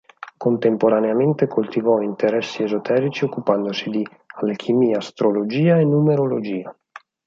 Contemporaneamente 0.39 1.45
coltivò 1.45 2.01
interessi 2.01 2.63
esoterici 2.63 3.23
occupandosi 3.25 3.89
di 3.91 4.03
alchimia, 4.37 4.97
astrologia 4.97 5.77
e 5.77 5.83
numerologia. 5.85 6.75